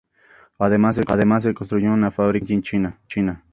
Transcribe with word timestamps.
Además, 0.57 0.95
se 0.95 1.53
construyó 1.53 1.93
una 1.93 2.09
fábrica 2.09 2.51
en 2.55 2.61
Nanjing, 2.63 2.97
China. 3.07 3.43